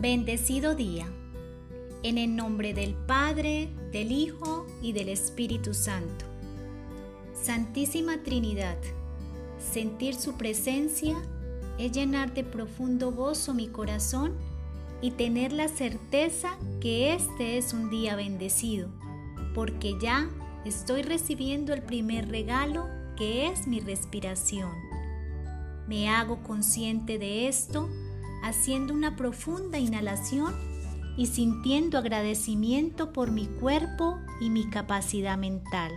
[0.00, 1.06] Bendecido día.
[2.02, 6.24] En el nombre del Padre, del Hijo y del Espíritu Santo.
[7.34, 8.78] Santísima Trinidad,
[9.58, 11.18] sentir su presencia
[11.76, 14.32] es llenar de profundo gozo mi corazón
[15.02, 18.88] y tener la certeza que este es un día bendecido,
[19.54, 20.30] porque ya
[20.64, 22.86] estoy recibiendo el primer regalo
[23.18, 24.72] que es mi respiración.
[25.86, 27.90] Me hago consciente de esto
[28.42, 30.54] haciendo una profunda inhalación
[31.16, 35.92] y sintiendo agradecimiento por mi cuerpo y mi capacidad mental.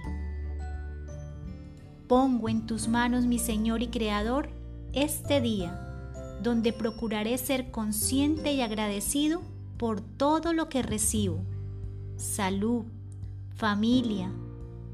[2.08, 4.50] Pongo en tus manos, mi Señor y Creador,
[4.92, 5.80] este día,
[6.42, 9.42] donde procuraré ser consciente y agradecido
[9.78, 11.40] por todo lo que recibo.
[12.18, 12.86] Salud,
[13.56, 14.32] familia,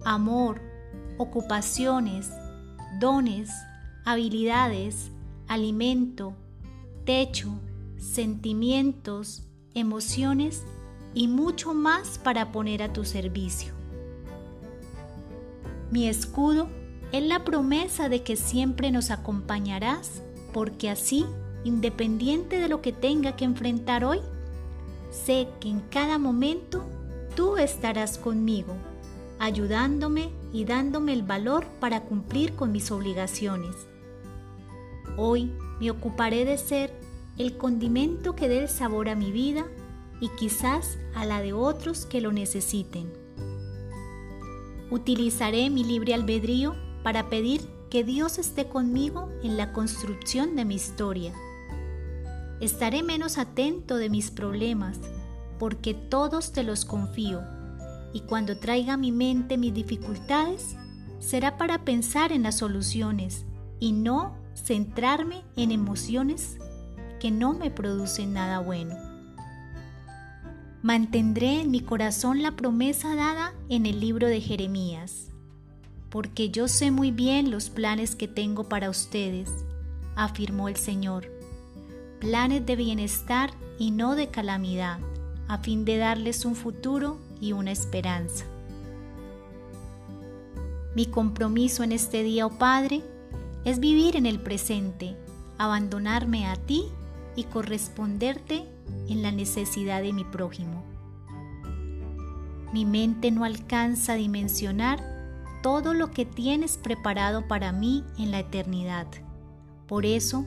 [0.06, 0.62] amor,
[1.18, 2.32] ocupaciones,
[3.00, 3.50] dones,
[4.06, 5.12] habilidades,
[5.48, 6.36] alimento,
[7.10, 7.50] techo,
[7.98, 9.42] sentimientos,
[9.74, 10.62] emociones
[11.16, 13.74] y mucho más para poner a tu servicio.
[15.90, 16.70] Mi escudo
[17.12, 20.22] es la promesa de que siempre nos acompañarás,
[20.54, 21.26] porque así,
[21.64, 24.20] independiente de lo que tenga que enfrentar hoy,
[25.10, 26.86] sé que en cada momento
[27.36, 28.76] tú estarás conmigo,
[29.40, 33.76] ayudándome y dándome el valor para cumplir con mis obligaciones.
[35.18, 36.99] Hoy me ocuparé de ser
[37.40, 39.66] el condimento que dé el sabor a mi vida
[40.20, 43.12] y quizás a la de otros que lo necesiten.
[44.92, 50.76] Utilizaré mi libre albedrío para pedir que Dios esté conmigo en la construcción de mi
[50.76, 51.34] historia.
[52.60, 55.00] Estaré menos atento de mis problemas
[55.60, 57.42] porque todos te los confío
[58.14, 60.76] y cuando traiga a mi mente mis dificultades
[61.20, 63.46] será para pensar en las soluciones
[63.80, 66.58] y no centrarme en emociones
[67.20, 68.96] que no me producen nada bueno.
[70.82, 75.28] Mantendré en mi corazón la promesa dada en el libro de Jeremías,
[76.10, 79.50] porque yo sé muy bien los planes que tengo para ustedes,
[80.16, 81.30] afirmó el Señor,
[82.20, 85.00] planes de bienestar y no de calamidad,
[85.48, 88.46] a fin de darles un futuro y una esperanza.
[90.96, 93.02] Mi compromiso en este día, oh Padre,
[93.66, 95.16] es vivir en el presente,
[95.58, 96.86] abandonarme a ti
[97.40, 98.66] y corresponderte
[99.08, 100.84] en la necesidad de mi prójimo.
[102.74, 105.02] Mi mente no alcanza a dimensionar
[105.64, 109.08] todo lo que tienes preparado para mí en la eternidad.
[109.88, 110.46] Por eso,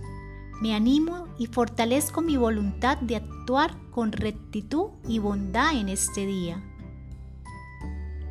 [0.61, 6.63] me animo y fortalezco mi voluntad de actuar con rectitud y bondad en este día.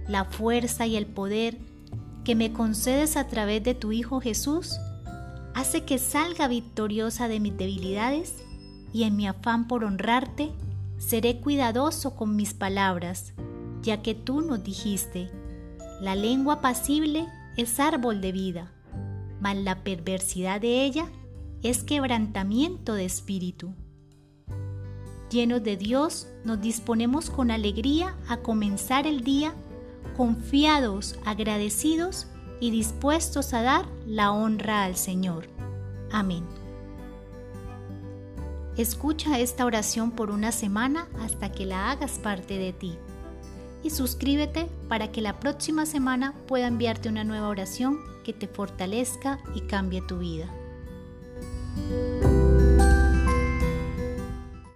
[0.07, 1.57] La fuerza y el poder
[2.23, 4.77] que me concedes a través de tu Hijo Jesús
[5.55, 8.35] hace que salga victoriosa de mis debilidades
[8.93, 10.51] y en mi afán por honrarte,
[10.97, 13.33] seré cuidadoso con mis palabras,
[13.81, 15.31] ya que tú nos dijiste,
[15.99, 18.71] la lengua pasible es árbol de vida,
[19.39, 21.07] mas la perversidad de ella
[21.63, 23.73] es quebrantamiento de espíritu.
[25.29, 29.53] Llenos de Dios, nos disponemos con alegría a comenzar el día
[30.17, 32.27] confiados, agradecidos
[32.59, 35.47] y dispuestos a dar la honra al Señor.
[36.11, 36.43] Amén.
[38.81, 42.97] Escucha esta oración por una semana hasta que la hagas parte de ti.
[43.83, 49.37] Y suscríbete para que la próxima semana pueda enviarte una nueva oración que te fortalezca
[49.53, 50.51] y cambie tu vida.